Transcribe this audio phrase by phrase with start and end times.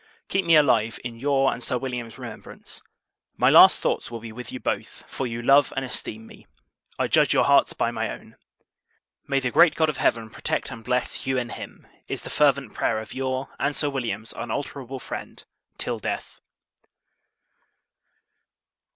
[0.29, 2.81] Keep me alive, in your and Sir William's remembrance.
[3.37, 6.47] My last thoughts will be with you both, for you love and esteem me.
[6.97, 8.35] I judge your hearts by my own.
[9.27, 11.85] May the Great God of Heaven protect and bless you and him!
[12.07, 15.45] is the fervent prayer of your and Sir William's unalterable friend,
[15.77, 16.39] till death.